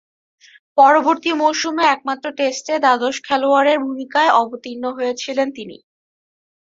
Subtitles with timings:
[0.77, 5.77] পরবর্তী মৌসুমে একমাত্র টেস্টে দ্বাদশ খেলোয়াড়ের ভূমিকায় অবতীর্ণ হয়েছিলেন তিনি।